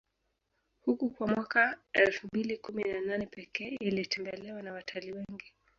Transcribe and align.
huku 0.85 1.09
kwa 1.09 1.27
mwaka 1.27 1.77
elfu 1.93 2.27
mbili 2.27 2.57
kumi 2.57 2.83
na 2.83 3.01
nane 3.01 3.25
Pekee 3.25 3.77
ilitembelewa 3.81 4.61
na 4.61 4.73
watalii 4.73 5.11
wengi 5.11 5.53